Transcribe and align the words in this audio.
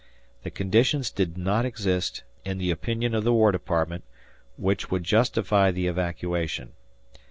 The 0.41 0.49
conditions 0.49 1.11
did 1.11 1.37
not 1.37 1.63
exist, 1.63 2.23
in 2.43 2.57
the 2.57 2.71
opinion 2.71 3.13
of 3.13 3.23
the 3.23 3.31
War 3.33 3.51
Department, 3.51 4.03
which 4.57 4.89
would 4.89 5.03
justify 5.03 5.69
the 5.69 5.85
evacuation. 5.85 6.71